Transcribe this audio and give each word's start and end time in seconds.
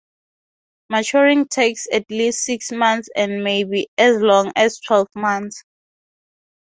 Maturing 0.89 1.47
takes 1.47 1.85
at 1.93 2.09
least 2.09 2.43
six 2.43 2.71
months 2.71 3.07
and 3.15 3.43
may 3.43 3.63
be 3.65 3.87
as 3.99 4.19
long 4.19 4.51
as 4.55 4.79
twelve 4.79 5.09
months. 5.13 5.63